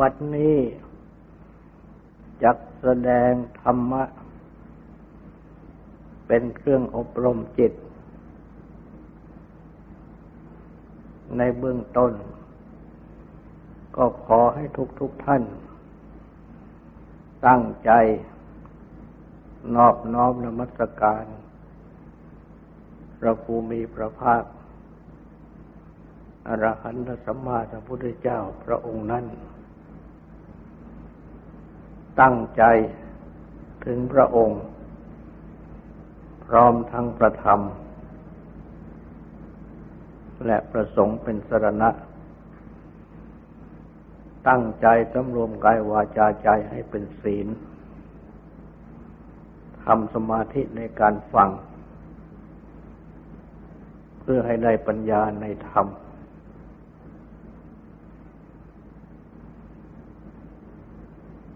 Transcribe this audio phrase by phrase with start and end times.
[0.00, 0.56] บัดนี้
[2.42, 4.04] จักแสดงธรรมะ
[6.26, 7.72] เป็นเครื่องอบรมจิต
[11.36, 12.12] ในเบื้องต้น
[13.96, 15.42] ก็ขอให้ทุกทุกท่าน
[17.46, 17.90] ตั้งใจ
[19.76, 21.24] นอบน้อมนมัสการ
[23.18, 24.42] พระภูมิพระภาค
[26.48, 29.24] อรหันตสัมมาสัมพุทธเจ้าพระองค์นั้น
[32.20, 32.62] ตั้งใจ
[33.84, 34.60] ถึงพระองค์
[36.46, 37.60] พร้อมทั้งประธรรม
[40.46, 41.90] และประสงค์เป็นสรณะ
[44.48, 47.48] ตั้งใจสำรวมกายวาจาใจให้เป็นศีล
[49.84, 51.50] ทำสมาธิในการฟัง
[54.20, 55.86] เพื่อให้ได้ปัญญาในธรรม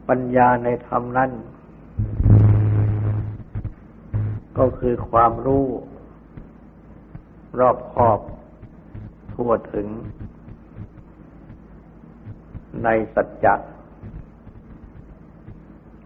[0.08, 1.30] ปัญญาในธรรมนั้น
[4.58, 5.64] ก็คือความรู้
[7.58, 8.20] รอบคอบ
[9.32, 9.86] ทั่วถึง
[12.84, 13.54] ในสัจจะ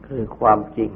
[0.07, 0.91] คือความจริง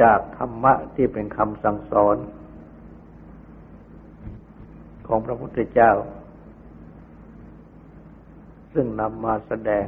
[0.00, 2.16] จากธรรมะที่เป็นคำสั่งสอน
[5.06, 5.92] ของพระพุทธเจ้า
[8.72, 9.86] ซึ่งนำมาแสดง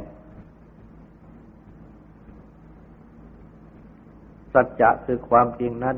[4.52, 5.96] สัจจะคือความจริงนั้น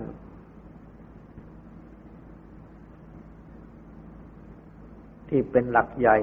[5.28, 6.16] ที่เป็นหลักใหญ่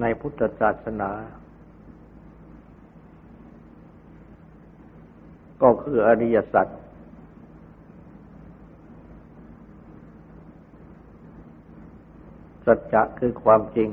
[0.00, 1.10] ในพุทธศาสนา
[5.62, 6.66] ก็คืออริยสัจ
[12.70, 13.90] สัจจะคือความจริง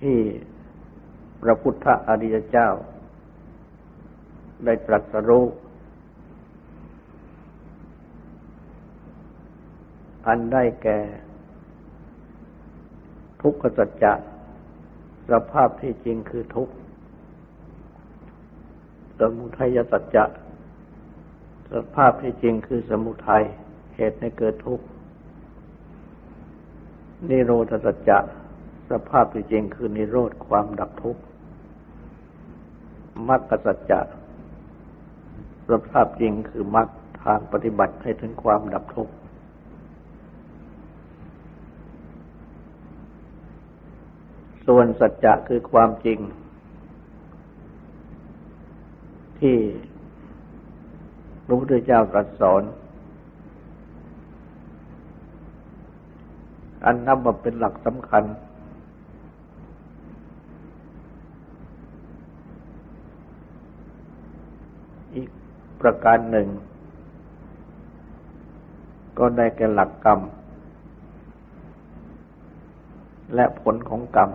[0.00, 0.18] ที่
[1.42, 2.68] พระพุทธอริยเจ้า
[4.64, 5.44] ได้ตรัสรู้
[10.26, 10.98] อันได้แก่
[13.42, 14.12] ทุกขสัจจะ
[15.30, 16.74] สภาพที่จริงคือทุกข์
[19.18, 20.24] สมุทัยสัจจะ
[21.72, 23.44] สภาพที่จริงคือสมุทัย
[23.94, 24.84] เหตุให้เกิดทุกข์
[27.30, 28.18] นิโรธสัจจะ
[28.90, 31.22] สภาพที่จริงคือนิโรธความดับทุกข์
[33.28, 34.00] มรรคสัจจะ
[35.70, 36.88] สภาพจริงคือมรรค
[37.22, 39.14] ทางปฏิบัติให้ถึงความดับทุกข์
[44.66, 46.18] ส่วนสัจจะคือความจริง
[49.40, 49.56] ที่
[51.46, 52.62] พระพุทธเจ้าตรัสสอน
[56.84, 58.24] อันนับว่าเป็นหลักสำคัญ
[65.14, 65.28] อีก
[65.80, 66.48] ประการหนึ่ง
[69.18, 70.20] ก็ได้แก่หลักกรรม
[73.34, 74.30] และผลของกรรม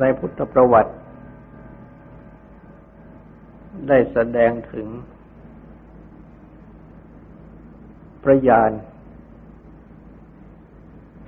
[0.00, 0.92] ในพุทธประวัติ
[3.88, 4.88] ได้แสดงถึง
[8.22, 8.70] พระญาณ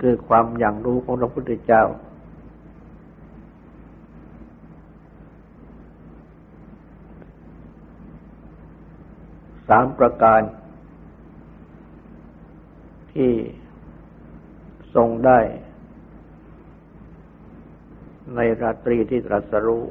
[0.01, 1.83] คือความอย่างรู้ของพระพุทธเจ้า
[9.67, 10.41] สามประการ
[13.13, 13.31] ที่
[14.95, 15.39] ทรงได้
[18.35, 19.83] ในราตรีที่ตรัสรู้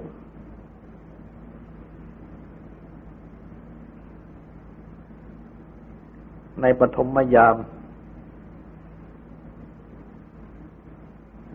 [6.62, 7.56] ในปฐมยาม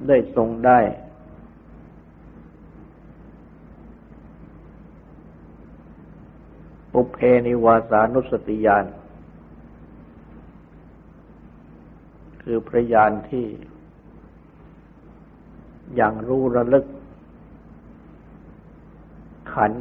[0.07, 0.79] ได้ทรงได้
[6.93, 8.85] ปุเพนิวาสานุสติยาน
[12.43, 13.45] คือพระยานที่
[15.95, 16.85] อย่างรู้ระลึก
[19.53, 19.73] ขัน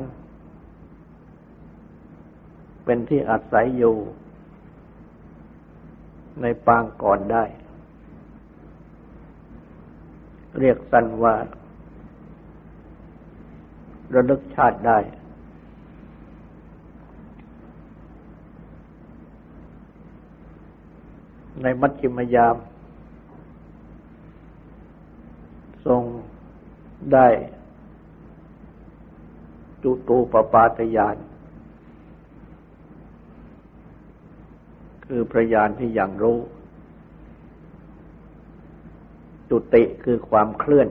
[2.84, 3.96] เป็นที่อาศัยอยู่
[6.42, 7.44] ในปางก่อนได้
[10.58, 11.34] เรียกสั้นว่า
[14.14, 14.98] ระลึกชาติได้
[21.62, 22.56] ในมัชฌิมยาม
[25.86, 26.02] ทรง
[27.12, 27.28] ได้
[29.82, 31.16] จุตูปปาตยาน
[35.06, 36.38] คือพระยานที่ยังรู้
[39.50, 40.88] จุติคือความเคลื่อน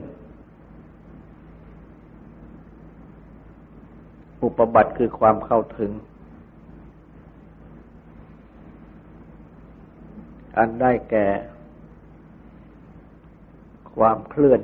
[4.42, 5.92] อุปบัติคือความเข้าถึง
[10.56, 11.26] อันได้แก่
[13.96, 14.60] ความเคลื่อน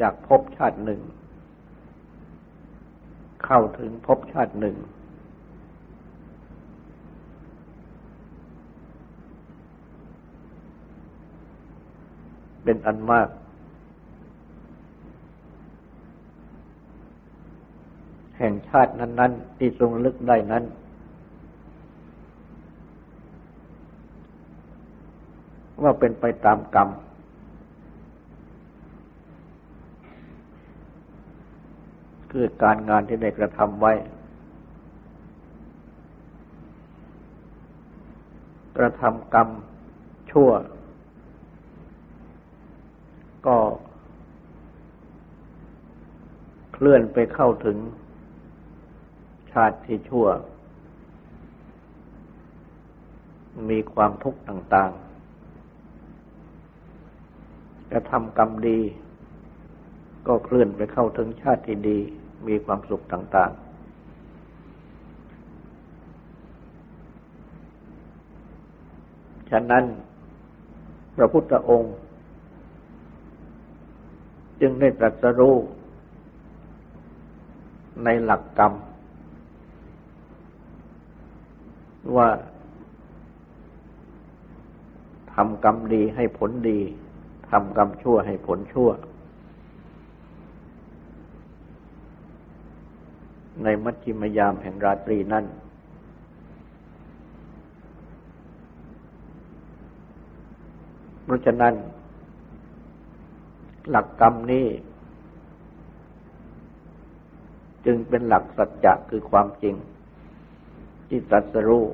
[0.00, 1.00] จากภพชาติหนึ่ง
[3.44, 4.76] เข้าถึงภพชาติหนึ่ง
[12.64, 13.28] เป็นอันมาก
[18.38, 20.64] แห่งชาตินั้น ๆ ที่ทรงลึกได้นั้น
[25.82, 26.88] ว่าเป็นไปตามกรรม
[32.30, 33.92] คือการงานที่ได้กระทำไว้
[38.76, 39.48] กระทำกรรม
[40.30, 40.50] ชั่ว
[43.46, 43.56] ก็
[46.84, 47.78] เคลื่อนไปเข้าถึง
[49.52, 50.26] ชาติที่ชั่ว
[53.70, 58.80] มีความทุกข์ต่างๆกระทำกรรมดี
[60.26, 61.98] ก็เคลื่อนไปเข้าถึงชาติที่ดี
[62.48, 63.50] มีความสุขต่าง
[69.50, 69.84] ๆฉะนั้น
[71.16, 71.94] พระพุทธองค์
[74.60, 75.56] จึงได้ตรัสรู้
[78.04, 78.72] ในหลักกรรม
[82.16, 82.28] ว่า
[85.34, 86.80] ทำกรรมดีให้ผลดี
[87.50, 88.90] ทำกรรมชั่วให้ผลชั่ว
[93.62, 95.44] ในมัชฌิมยามแห่งราตรีนั้น
[101.24, 101.74] เพราะฉะนั้น
[103.90, 104.66] หลักกรรมนี้
[107.86, 109.74] จึงเป็นหลักสัจจะคือความจริง
[111.08, 111.84] ที่ตรัสรู้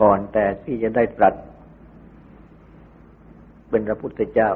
[0.00, 1.34] ก่อนแต่ที่จะได้ตรัส
[3.68, 4.50] เป็นพระพุทธเจ้า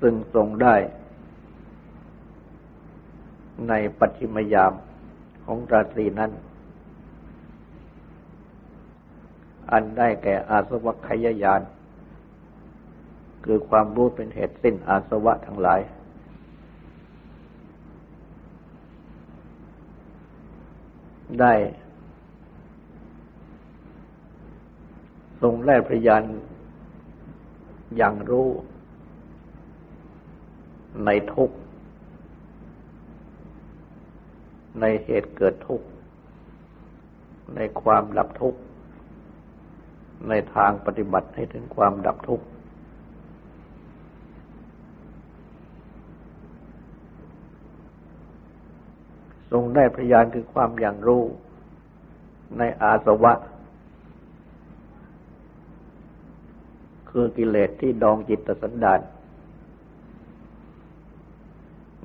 [0.00, 0.74] ซึ่งทรงได้
[3.68, 4.72] ในปัจฉิมยาม
[5.44, 6.32] ของราตรีนั้น
[9.72, 11.60] อันได้แก่อาสวัคยายาน
[13.46, 15.80] คือความรู้เป็นเหตุสิ้นอาสวะทั้งหลาย
[21.40, 21.52] ได้
[25.42, 26.22] ทรงแลพยาน
[27.96, 28.48] อย่างรู้
[31.04, 31.50] ในทุก
[34.80, 35.86] ในเหตุเกิดทุกข์
[37.56, 38.60] ในความดับทุกข์
[40.28, 42.46] ในทางปฏิบัติให้ถึงความดับทุกข์
[49.50, 51.22] ทรงได้พยานคือความอย่างรู้
[52.58, 53.32] ในอาสวะ
[57.10, 59.00] คือกิเลสที่ดองจิตสันดาน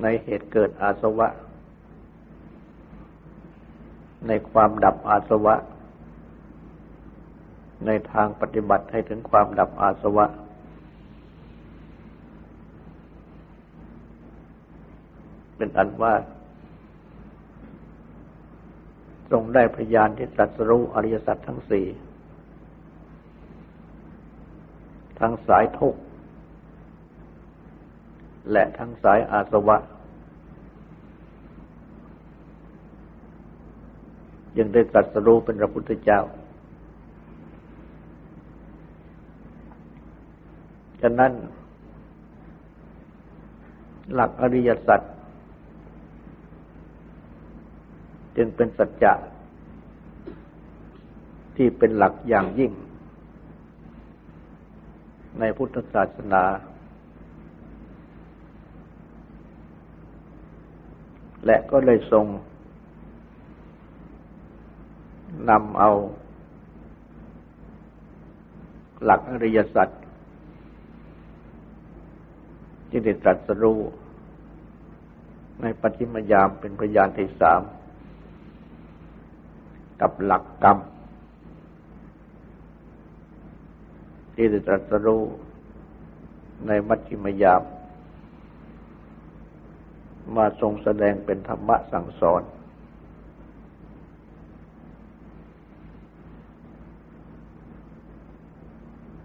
[0.01, 1.27] ในเหตุเกิดอาสวะ
[4.27, 5.55] ในความดับอาสวะ
[7.85, 10.25] ในทางปฏิบัติให้ถึงความดับอาสวะ
[15.57, 16.13] เป็นอันว่า
[19.31, 21.85] ทรงได้พยานที่สัตรู้อริยสัจทั้งสี่
[25.19, 26.01] ทั้งสายทุกข์
[28.51, 29.77] และทั้งสายอาสวะ
[34.57, 36.21] ยังได้ตรัสรู้เป็นพระพุทธเจ้า
[41.01, 41.31] ฉะนั้น
[44.13, 45.01] หลักอริยสัจ
[48.37, 49.13] จึงเป็นสัจจะ
[51.55, 52.71] ที่เป็นหลักอย่างยิ่ง
[55.39, 56.43] ในพุทธศาสนา
[61.45, 62.25] และก็เลยทรง
[65.49, 65.91] นำเอา
[69.03, 69.89] หลักอริยสัจ
[72.89, 73.79] ที่ได้ตรัสรู้
[75.61, 77.61] ในปฏิมยามเป็นพยานที่สาม
[80.01, 80.77] กับหลักกรรม
[84.33, 85.23] ที่ได้ตรัสรู้
[86.67, 87.61] ในมัชฌิมยาม
[90.35, 92.41] มาทรงแสดงเป็นธรรมะสั่งสอน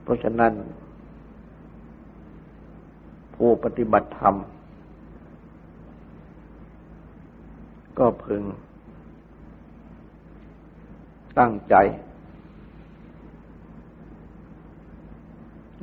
[0.02, 0.52] เพราะฉะนั้น
[3.37, 4.35] ผู้ปฏิบัติธรรม
[7.99, 8.42] ก็พึง
[11.38, 11.75] ตั้งใจ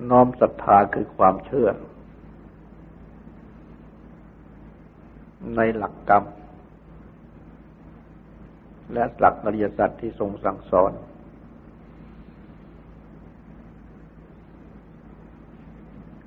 [0.10, 1.70] น้อมศรัทธาคือความเชื่อ
[5.56, 6.24] ในหลักกรรม
[8.94, 10.92] และหลักอริยสัจที่ทรงสั่งสอน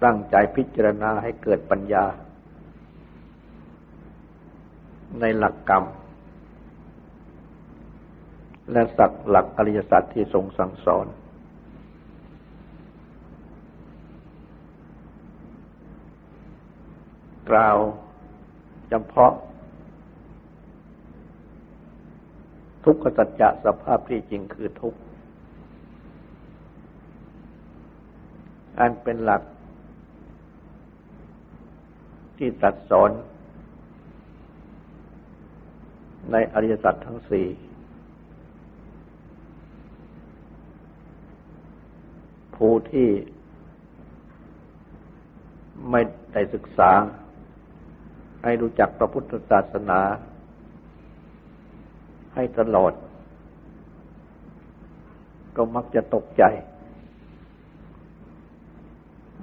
[0.05, 2.05] ตั้งใจพิจารณาให้เกิดปัญญา
[5.21, 5.85] ในหลักกรรม
[8.73, 11.07] และสักหลักอริยสัจที่ทรงสั่งสอน
[17.51, 17.79] กล่าว
[18.91, 19.35] จำเพาะ
[22.85, 25.01] ทุกขสัจจะสภาพที่จริงคือทุกข์
[28.79, 29.43] อันเป็นหลัก
[32.37, 33.11] ที่ตัดสอน
[36.33, 37.47] ในอริยสัจทั้งสี่
[42.57, 43.09] ผู้ที่
[45.91, 46.01] ไม่
[46.33, 46.91] ได้ศึกษา
[48.45, 50.01] ให้รู้จักพระพุทธศาสนา
[52.35, 52.93] ให้ตลอด
[55.57, 56.45] ก็มักจะตกใจ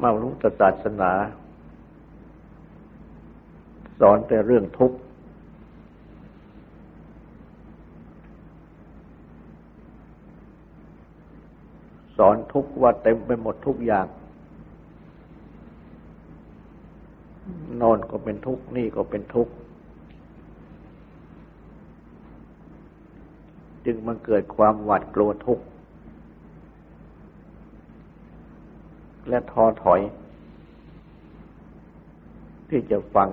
[0.01, 1.12] มารู้ศาสนา
[4.00, 4.98] สอนแต่เรื่องทุกข์
[12.27, 14.08] อนทุกว่าเต็มไปหมดทุกอย่าง
[17.82, 19.53] นอนก็เป็นทุกข์นี่ก็เป็นทุกข์
[23.86, 25.63] จึงมันเกิดความหวาดกลัวทุกข์
[29.30, 30.01] และท้อถอย
[32.70, 33.30] ที่จะฟัง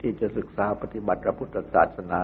[0.00, 2.22] ที่จะศึกษาปฏิบัติพระพุทธศาสนา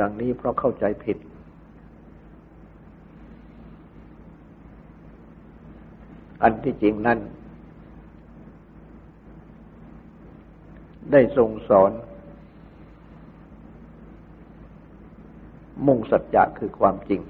[0.00, 1.18] ดังนี้เพราะเข้าใจผิด
[6.42, 7.18] อันที่จริงนั้น
[11.12, 11.92] ได้ทรงสอน
[15.86, 17.20] มุ่งสัจจะคือความจริง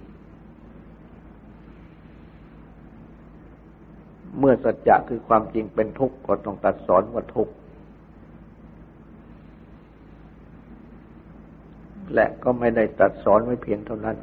[4.38, 7.52] เมื่อสัจจะคือความจริงเป็นทุกข์ก็ต้องตัดสอนว่าทุกข์
[12.14, 14.16] และก็ไม่ได้ตัดสอนไว้เพียงเท่านั้น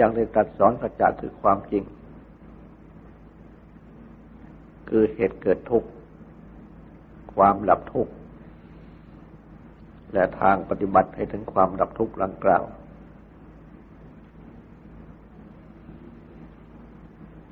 [0.00, 1.84] ยังได้ตัดสอนสัจจะคือความจริง
[4.88, 5.88] คือเหตุเกิดทุกข์
[7.34, 8.12] ความดับทุกข์
[10.12, 12.64] และทางปฏิบัติให้ถึงความดับทุกข์ลังกล่าว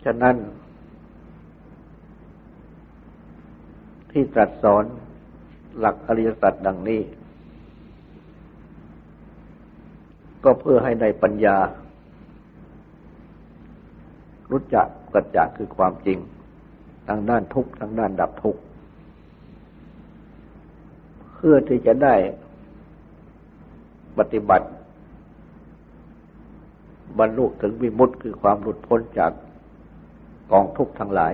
[0.04, 0.36] ฉะนั้น
[4.10, 4.84] ที่ตรัสสอน
[5.78, 7.00] หลักอริยสัจดังนี้
[10.44, 11.56] ก็เพื่อให้ได้ปัญญา
[14.50, 16.18] รู้จักกัจจะคือความจริง
[17.08, 18.60] ทางด้านทุกข์ทางด้านดับทุกข์
[21.34, 22.14] เพื่อที่จะได้
[24.18, 24.68] ปฏิบัติ
[27.18, 29.32] บรรลุถึงวิมุตติคือความหลุดพ้นจาก
[30.52, 31.32] กองทุกข์ทั้งหลาย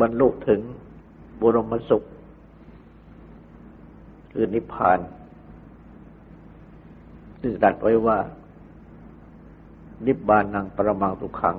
[0.00, 0.60] บรรลุถึง
[1.40, 2.06] บุรมสุข
[4.32, 4.98] คือนิพพาน
[7.40, 8.18] ซึ่งตัดไว้ว่า
[10.06, 11.56] นิบานนังปรมังสุขขัง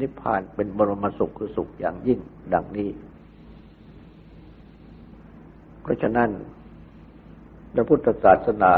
[0.00, 2.20] นิพพานเป็นบรมสุขคือสุขอย่างยิ่ง
[2.52, 2.90] ดังนี้
[5.82, 6.30] เพราะฉะนั้น
[7.74, 8.72] พระพุทธศาสนา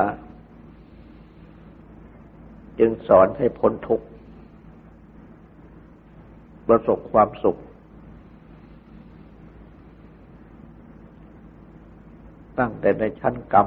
[2.78, 4.06] จึงสอนให้พ้นทุกข์
[6.68, 7.56] ประสบความสุข
[12.58, 13.66] ตั้งแต่ในชั้นกรรม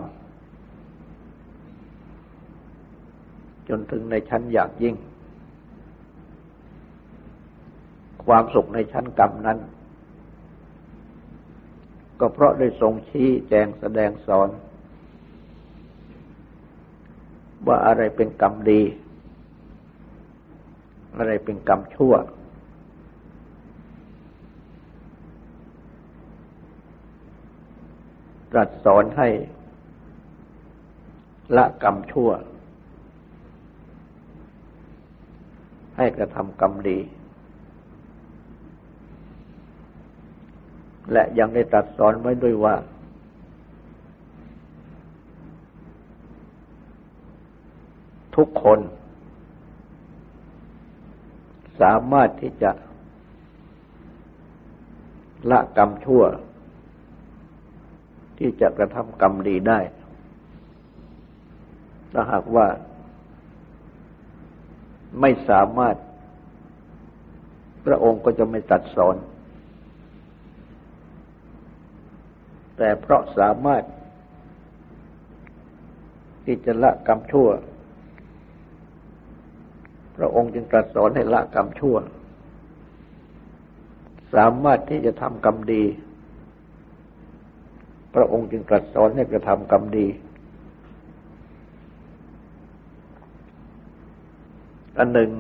[3.70, 4.96] จนถึงในชั้นอยากยิ่ง
[8.26, 9.58] ความสุขในชั้นกรรมนั้น
[12.20, 14.50] ก็เพราะได้ทรงชี้แจงแสดงสอน
[17.68, 18.82] ว่าอะไรเป็นกรรมดี
[21.18, 22.14] อะไรเป็นกรรมชั่ว
[28.52, 29.30] ตรัสสอนให้
[31.58, 32.30] ละกรรมชั่ว
[35.98, 37.00] ให้กระทำกรรมดี
[41.12, 42.76] และยังได้ตรัสสอนไว้ด้วยว่า
[48.36, 48.80] ทุกคน
[51.82, 52.72] สามารถที่จะ
[55.52, 56.24] ละกรรมชั่ว
[58.40, 59.80] ที่จะกระทำกรรมดีได้
[62.14, 62.68] ถ้าหากว่า
[65.22, 65.96] ไม่สามารถ
[67.86, 69.16] พระองค์ก็จะไม่ตัดสอน
[72.78, 73.84] แต่เพราะสามารถ
[76.46, 77.50] ที่จะละกรรมชั่ว
[80.18, 81.96] พระองค์จึงตรัสสอนให้ละกรรมชั่ว
[84.36, 85.84] สามารถที่จะทำกรรมดี
[88.16, 90.08] พระองค์จึงตรัสสอนให้กระทำกรรมดี
[94.98, 95.32] อันหนึ่ง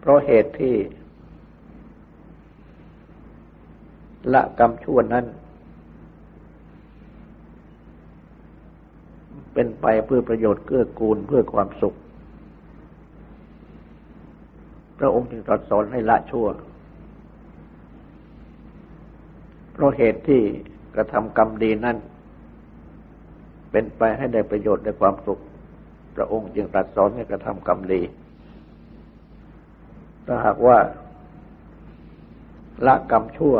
[0.00, 0.74] เพราะเหตุที่
[4.32, 5.26] ละกรรมชั่วนั้น
[9.54, 11.94] เป็นไปเพื่อประโยชน์เกื้อกูลเพื่อความสุข
[14.98, 16.46] พระองค์จึงตรัสสอนให้ละชั่ว
[19.69, 20.40] เพ ราะเหตุที่
[20.94, 21.96] กระทำกรรมดีนั้น
[23.70, 25.40] เป็นไปให้ได้ประโยชน์ได้ความสุข
[26.16, 28.00] พระองค์จึงตรัสสอนให้กระทำกรรมดี
[30.26, 30.78] ถ้าหากว่า
[32.86, 33.56] ละกรรมชั่ว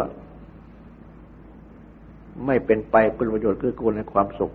[2.46, 4.52] ไม่เป็นไปเพื่อประโยชน์คือกูลในความสุข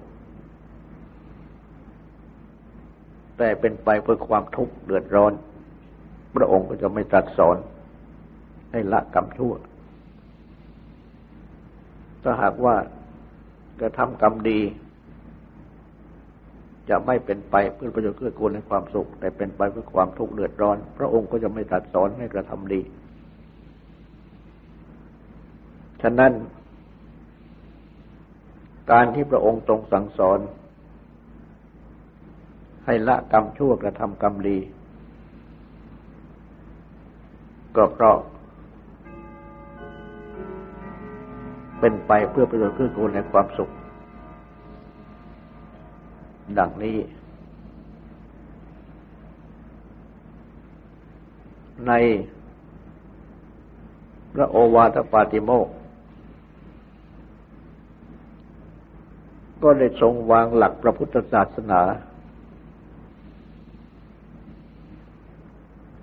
[3.38, 5.34] แต่เป็นไปเพื่อความทุกข์เดือดร้อน
[6.36, 7.58] พระองค์ก็จะไม่ตรัสสอน
[8.72, 9.54] ให้ละกรรมชั่ว
[12.26, 12.76] ถ้าหากว่า
[13.82, 14.60] กระทำกรรมดี
[16.90, 22.82] จะไม่เป็นไปเพื่อประโยชน์เพื่อกูลในความสุข แต่เป็นไปเพื่อความทุกข์เดือดร้อน พระองค์ก็จะไม่ตัดสอนให้กระทำดี
[26.02, 26.32] ฉะนั้น
[28.92, 30.40] การที่พระองค์ทรงสั่งสอน
[32.86, 34.58] ให้ละกรรมชั่วกระทำกรรมดี
[37.76, 38.18] ก็เพราะ
[41.80, 43.70] เป็นไปเพื่อประโยชน์เพื่อกูลในความสุข
[46.58, 46.98] ดังนี้
[51.88, 51.92] ใน
[54.34, 55.68] พระโอวาทปาติโมก
[59.64, 61.82] ก็ได้ทรงวางหลักพระพุทธศาสนา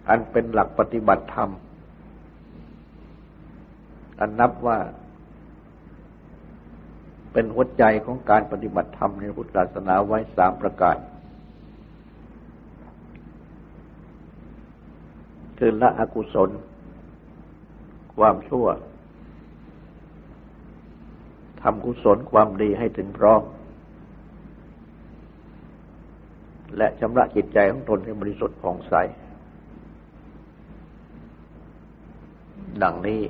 [0.09, 1.51] อันเป็นหลักปฏิบัติธรรม
[4.19, 4.79] อันนับว่า
[7.33, 10.97] เป็นหัวใจของการปฏิบัติธรรมในพุทธศาสนาไว้สามประการ
[15.59, 16.51] คือละอกุศล
[18.17, 18.67] ความชั่ว
[21.63, 23.43] ทำกุศลความดีให้ถึงพร้อม
[26.77, 28.95] และชำระจิตใจของตนให้บริสุทธิ์ผ่องใส
[32.83, 33.23] ดังนี้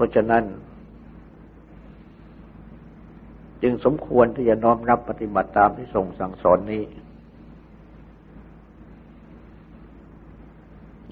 [0.00, 0.44] ราะฉะนั้น
[3.62, 6.82] จึงสมควรที่จะน้อมรับปฏิบัติตามที่ทรงสั่งสอนนี้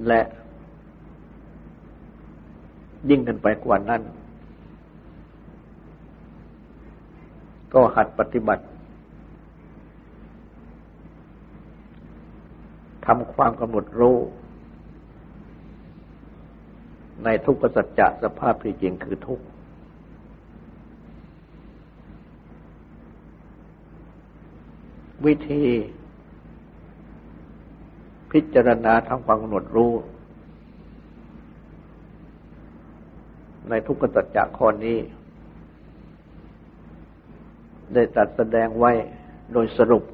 [0.06, 0.20] และ
[3.08, 4.02] ยิ่งกันไปกว่านั้น
[7.72, 8.64] ก็หัดปฏิบัติ
[13.06, 14.16] ทำความกำหนดรู้
[17.24, 19.44] ในทุกขสัจจะสภาพที่จริงคือทุกข์
[25.26, 25.64] วิธี
[28.32, 29.92] พิจารณาทำความกำหนดรู้
[33.68, 34.98] ในทุกขสัจจะข้อนี้
[37.94, 38.92] ได้ตัดแสดงไว้
[39.52, 40.04] โดยสรุป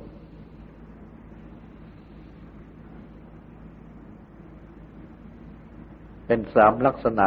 [6.26, 7.26] เป็นสามลักษณะ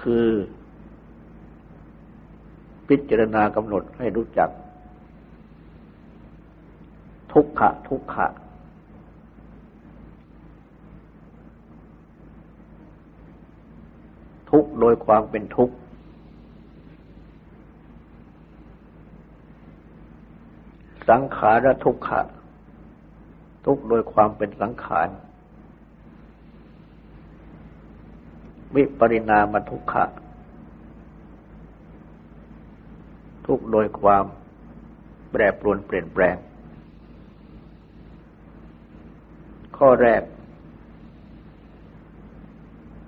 [0.00, 0.28] คือ
[2.88, 4.50] พิจารณากำหนดให้รู้จัก
[7.32, 8.26] ทุกขะ ทุกขะ
[14.50, 15.74] ทุกโดยความเป็นทุกข์
[21.08, 22.20] สังขารทุกขะ
[23.64, 25.08] ทุกโดยความเป็นสังขาร
[28.74, 30.04] วิปริณามทุกขะ
[33.46, 34.24] ทุกโดยความ
[35.30, 36.36] แปรปรวนเปลี่ยนแปลง
[39.76, 40.22] ข้อแรก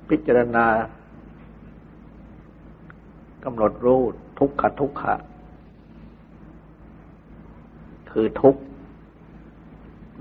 [0.08, 0.66] พิจารณา
[3.44, 4.00] กำหนดรู้
[4.38, 5.14] ทุกขะทุกขะ
[8.10, 8.54] คือทุก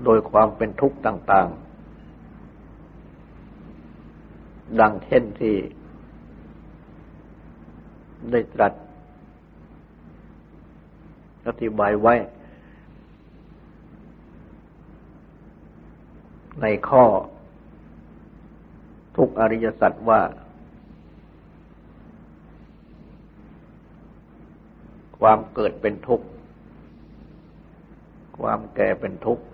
[0.04, 1.74] โดยความเป็นทุกข์ต่างๆ
[4.80, 5.56] ดังเช่นที่
[8.30, 8.72] ได้ตรัส
[11.46, 12.14] อธิบายไว้
[16.60, 17.04] ในข้อ
[19.16, 20.22] ทุกอริยสัจว่า
[25.18, 26.26] ความเกิดเป็นทุกข์
[28.40, 29.44] ความแก่เป็นทุกข์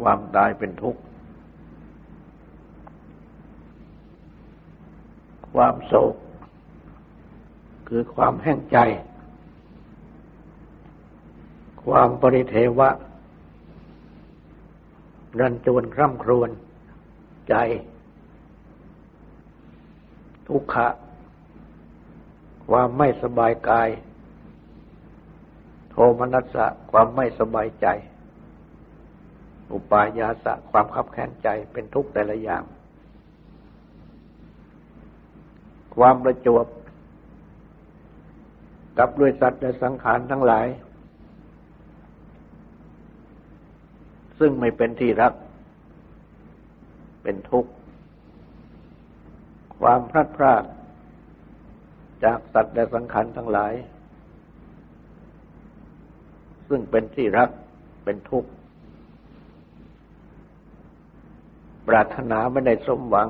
[0.00, 1.00] ความตายเป็นทุกข์
[5.52, 6.14] ความโศก
[7.88, 8.78] คือความแห้งใจ
[11.84, 12.90] ความปริเทวะ
[15.40, 16.50] รันจวนคร่ำครวญ
[17.48, 17.54] ใจ
[20.46, 20.88] ทุกขะ
[22.68, 23.88] ความไม่สบายกาย
[25.90, 27.86] โทมนัสสะความไม่สบายใจ
[29.72, 32.62] อุปายาสะความขับแค้นใจเป็นทุกข์แต่ละอย่าง
[35.96, 36.66] ความประจวบ
[38.98, 40.66] กับด้วยสัตว์และสังขารทั้งหลาย
[44.38, 45.32] ซึ่งไม่เป็นที่รัก
[47.22, 47.70] เป็นทุกข์
[49.80, 50.64] ความพลัดพราก
[52.24, 53.72] จากสัตว์และสังขารทั้งหลาย
[56.68, 57.50] ซึ่งเป็นที่รัก
[58.04, 58.50] เป็นทุกข์
[61.88, 63.28] ปรารถนาไม่ได้สมหวัง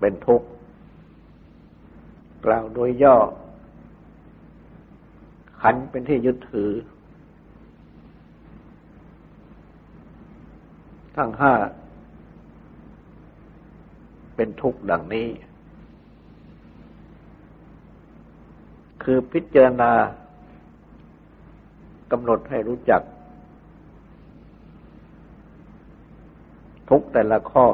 [0.00, 0.48] เป็นทุกข์
[2.44, 3.16] กล่าวโดยย่อ
[5.60, 6.70] ขันเป็นที่ยึดถือ
[11.16, 11.54] ทั้งห้า
[14.36, 15.28] เป็นทุกข์ดังนี้
[19.02, 19.92] คือพิจารณา
[22.12, 23.02] กำหนดให้รู้จัก
[26.94, 27.66] ทุกแต่ละข้อ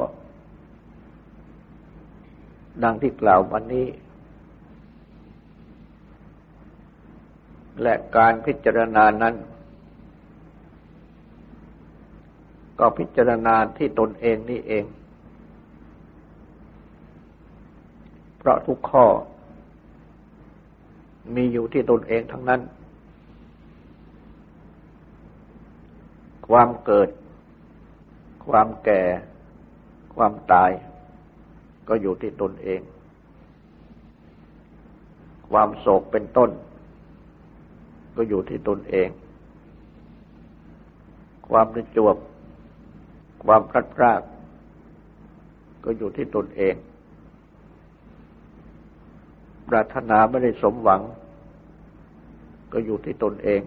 [2.83, 3.87] ดังที่กล่าววันนี้
[7.81, 9.35] และการพิจารณานั้น
[12.79, 14.85] ก็พิจารณาที่ตนเองนี่เอง
[18.37, 19.05] เพราะทุกข้อ
[21.35, 22.61] มีอยู่ที่ตนเองทั้งนั้น
[26.47, 27.09] ความเกิด
[28.49, 29.01] ความแก่
[30.15, 30.71] ความตาย
[31.87, 32.81] ก็อยู่ที่ตนเอง
[35.51, 36.51] ความโศกเป็นต้น
[38.15, 39.09] ก็อยู่ที่ตนเอง
[41.49, 42.15] ความประจวบ
[43.45, 44.21] ความพลัดพราก
[45.83, 46.75] ก็อยู่ที่ตนเอง
[49.67, 51.01] ปรารถนาไม่ได้สมหวัง
[52.73, 53.61] ก็อยู่ที่ตนเอง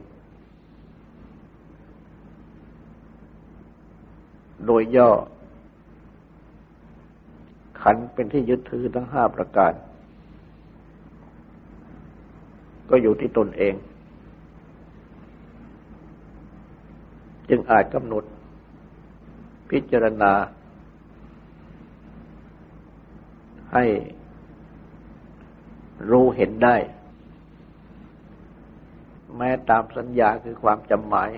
[4.66, 5.10] โดยย่อ
[7.80, 9.72] ขันเป็นที่ยึดถือทั้งห้าประการ
[12.90, 13.74] ก็อยู่ที่ตนเอง
[17.48, 18.24] จึงอาจกำหนด
[19.70, 20.32] พิจารณา
[23.72, 23.84] ให้
[26.10, 26.76] รู้เห็นได้
[29.36, 31.30] แม้ตามสัญญาคือความจำหมาย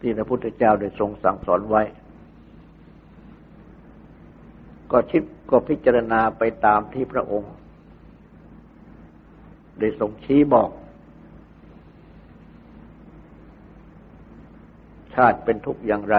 [0.00, 1.82] ที่พระพุทธเจ้าได้ทรงสั่งสอนไว้
[4.92, 7.52] ก็ชิดก็พิจารณาไปตามที่พระองค์
[9.80, 10.70] ได้ทรงชี้บอก
[15.14, 16.16] ชาติเป็นทุกข์อย่างไร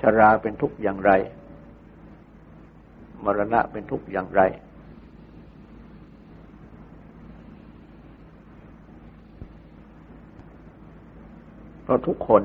[0.00, 1.12] ชราเป็นทุกข์อย่างไร
[3.24, 4.42] มรณะเป็นทุกข์อย่างไร
[11.82, 12.42] เพราะทุกคน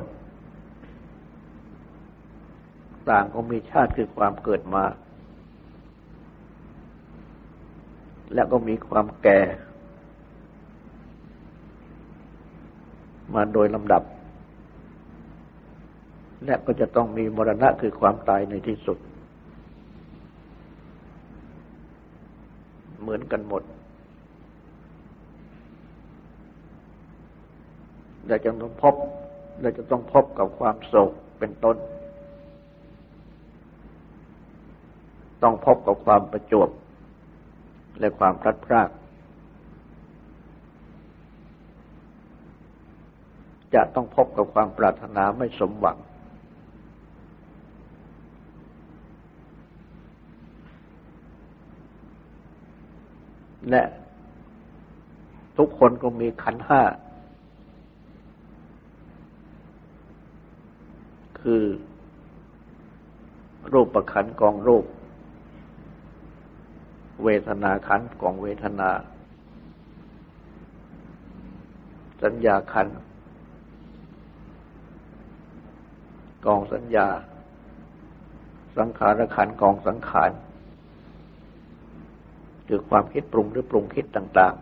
[3.10, 4.84] ต่างก็มีชาติคือความเกิดมา
[8.34, 9.40] และก็มีความแก่
[13.34, 14.04] มาโดยลำดับ
[16.46, 18.98] และก็จะต้องมีมรณะคือความตายในที่สุด
[23.02, 23.64] เหมือนกันหมด
[28.28, 28.96] และจึงต้องพบ
[29.62, 31.78] เราจะต้องพบกับความโศกเป็นต้น
[35.44, 36.70] ต้องพบกับความประจวบ
[38.00, 38.90] และความพลัดพราก
[43.74, 45.98] จะต้องพบกับความปรารถนาไม่สมหวัง
[53.72, 53.84] และ
[55.58, 56.82] ทุกคนก็มีขันห้า
[61.52, 61.68] คือ
[63.74, 64.86] รูปประขันกองรูป
[67.24, 68.90] เวทนาขันกองเวทนา
[72.24, 72.88] สัญญาขัน
[76.46, 77.08] กองสัญญา
[78.78, 80.32] สังขารขันกองสังขาร
[82.68, 84.56] คือความคิดปรุงหรือปรุงคิดต่าง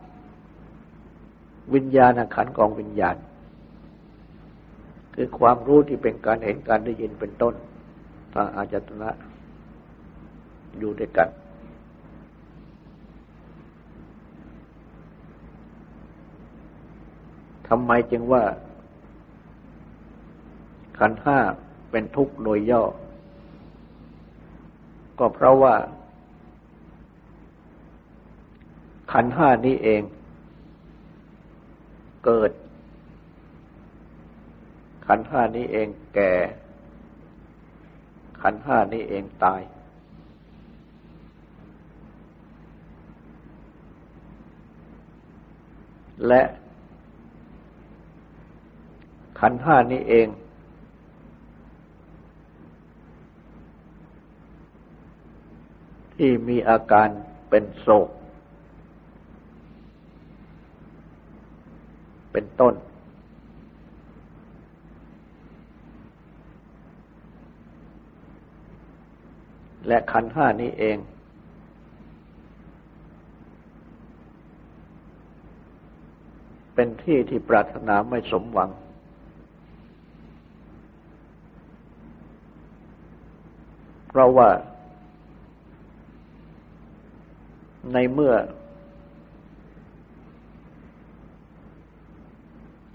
[0.78, 3.18] ๆ วิญญาณขันกองวิญญาณ
[5.16, 7.54] คือความรู้ที่เป็นการเห็นการได้ยินเป็นต้น
[8.34, 9.10] ทางอาจตนะ
[10.80, 11.30] อยู่ด้วยกัน
[17.68, 18.44] ทำไมจึงว่า
[21.00, 21.38] ขันห้า
[21.92, 22.84] เป็นทุกข์โดยย่อ
[25.20, 25.76] ก็เพราะว่า
[29.12, 30.02] ขันห้านี้เอง
[32.26, 32.52] เกิด
[35.08, 36.34] ขันห้านี้เองแก่
[38.42, 39.62] ขันห้านี้เองตาย
[46.28, 46.42] และ
[49.40, 50.28] ขันห้านี้เอง
[56.16, 57.08] ที่มีอาการ
[57.50, 58.10] เป็นโศก
[62.32, 62.74] เป็นต้น
[69.88, 70.98] และขันห้านี้เอง
[76.76, 78.70] เป็นที่ที่ปรารถนาไม่สมหวัง
[84.08, 84.50] เพราะว่า
[87.94, 88.34] ในเมื่อ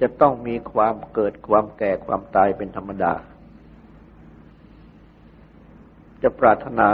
[0.00, 3.12] จะต้องมีความเกิดความแก่ความตายเป็นธรรมดา
[6.22, 6.88] จะปรารถนา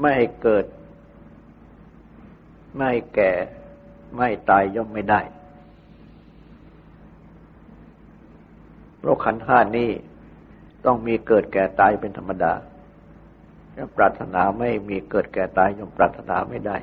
[0.00, 0.64] ไม่ให้เกิด
[2.76, 3.32] ไม่แก่
[4.16, 5.20] ไม่ตายย่อมไม่ได้
[8.98, 9.90] เพราะขันห้านี้
[10.84, 12.52] ต้องมีเกิดแก่ตายเป็นธรรมดา
[13.76, 16.76] ถ้าปรารถนาไม่มีเกิดแก่ตายย่อมปรารถนาไม่ได้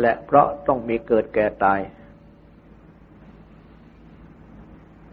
[0.00, 1.80] และเพราะต้องมีเกิดแก่ตาย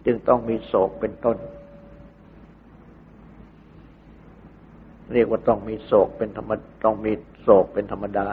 [0.06, 1.38] จึงต้องมีโศกเป็นต้น
[5.14, 6.52] เรียกว่าต้องมีโศกเป็นธรรม
[6.84, 8.28] ต้องมีโศกเป็นธรรมดา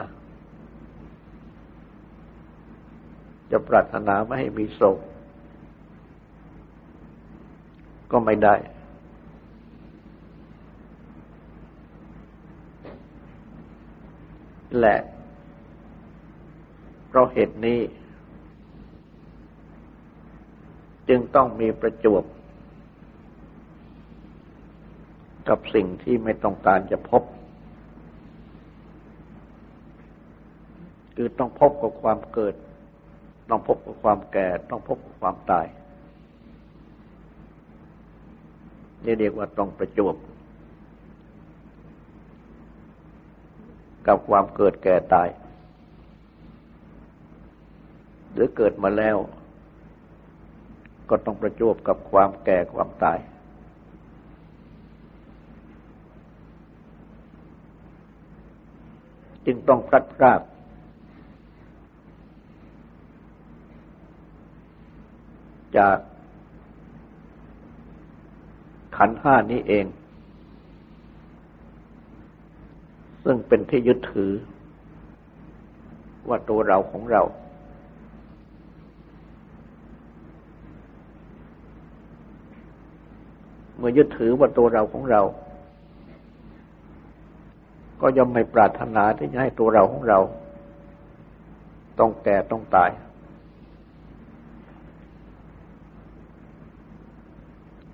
[3.51, 4.99] จะปรารถนาไม่ให้มีโศก
[8.11, 8.55] ก็ไม่ได้
[14.79, 14.97] และ
[17.07, 17.79] เพราะเหตุนี้
[21.09, 22.23] จึงต้องมีประจวบ
[25.49, 27.23] กับสิ่งที่ไม่ต้องการจะพบ
[31.15, 32.55] คือต้องพบกับความเกิด
[33.49, 35.65] ต้องพบกับความแก่ ต้องพบกับความตาย
[39.05, 40.15] นี่เรียกว่าต้องประจวบ
[44.07, 45.29] กับความเกิดแก่ตาย
[48.33, 49.17] หรือเกิดมาแล้ว
[51.15, 53.19] ก็ต้องประจวบกับความแก่ความตาย
[59.45, 60.41] จึงต้องพลัดพราก
[65.77, 65.97] จาก
[68.97, 69.85] ขันห้านี้เอง
[73.23, 74.31] ซึ่งเป็นที่ยึดถือ
[76.27, 77.23] ว่าตัวเราของเรา
[83.85, 85.21] มื่อยึดถือว่าตัวเราของเรา
[88.01, 90.19] ก็ย่อมไม่ปรารถนาที่จะให้ตัวเราของเรา
[91.99, 92.91] ต้องแก่ต้องตาย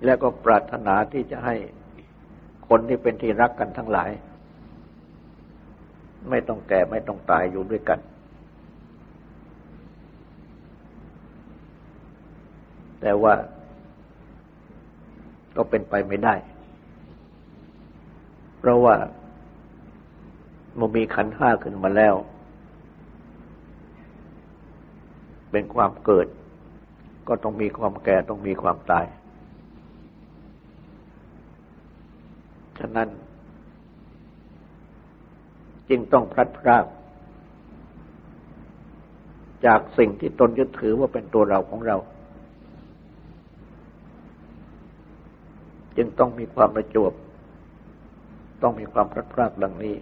[0.04, 1.54] และก็ปรารถนาที่จะให้
[2.68, 4.10] คนที่เป็นที่รักกันทั้งหลาย
[6.30, 7.98] ไม่ต้องแก่ไม่ต้องตายอยู่ด้วยกัน
[13.00, 13.34] แต่ว่า
[15.60, 16.34] ก็เป็นไปไม่ได้
[18.58, 18.96] เพราะว่า
[20.78, 22.14] มันมีขันห้าขึ้นมาแล้ว
[25.50, 26.26] เป็นความเกิด
[27.28, 29.06] ก็ต้องมีความแก่ต้องมีความตาย
[32.78, 33.08] ฉะนั้น
[35.88, 36.84] จึงต้องพลัดพราก
[39.66, 41.98] จากสิ่งที่ตนยึดถือว่าเป็นตัวเราของเรา
[46.02, 47.12] จึงต้องมีความประจวบ
[48.62, 49.96] ต้องมีความพลัดพรากดังนี้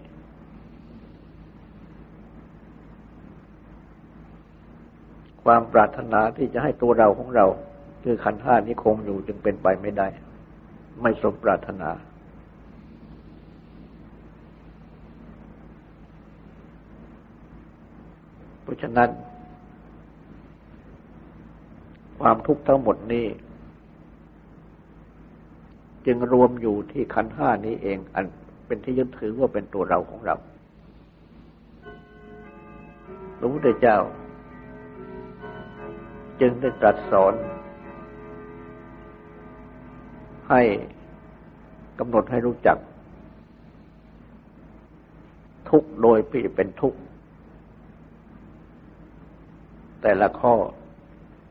[5.42, 7.46] ความปรารถนาที่จะให้ตัวเราของเรา
[8.02, 10.06] คือขันธ์ห้านี้คงอยู่จึงเป็นไปไม่ได้
[11.02, 11.90] ไม่สมปรารถนา
[18.62, 19.10] เพราะฉะนั้น
[22.20, 23.26] ความทุกข์ทั้งหมดนี้
[26.10, 28.24] จึงรวมอยู่ที่ขันห้านี้เอง อัน
[28.66, 30.36] เป็นที่ยึดถือว่าเป็นตัวเราของเรา
[33.38, 33.98] พระพุทธเจ้า
[36.40, 37.34] จึงได้ตรัสสอน
[40.48, 40.62] ให้
[41.98, 42.78] กำหนดให้รู้จัก
[45.70, 46.94] ทุกโดยพี่เป็นทุก
[50.02, 50.54] แต่ละข้อ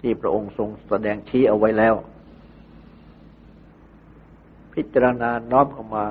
[0.02, 1.96] ที่พระองค์ทรงแสดงชี้เอาไว้แล้ว
[4.80, 6.06] พิจารณาน้อมเข้ามา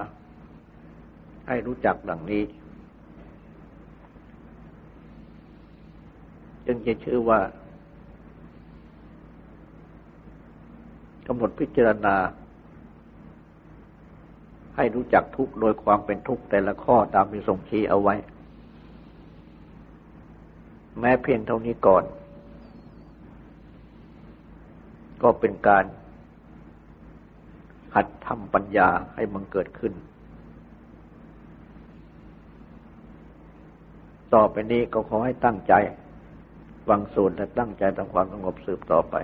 [1.48, 2.42] ให้รู้จักดังนี้
[6.66, 7.40] จึงจะชื่อว่า
[11.26, 12.16] กำหนดพิจารณา
[14.76, 18.14] ให้รู้จักทุกโดยความเป็นทุกแต่ละข้อตามที่ทรงชี้เอาไว้
[21.00, 22.04] แม้เพียงเท่านี้ก่อน
[25.22, 25.84] ก็เป็นการ
[27.96, 29.92] หัดทำปัญญาให้มันเกิดขึ้น
[34.34, 35.74] ต่อไปนี้ก็ขอให้ตั้งใจ
[36.88, 39.14] ฟังสูตรและตั้งใจทำความสงบสืบต่อไป